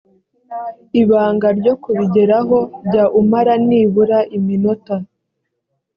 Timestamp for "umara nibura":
3.19-4.19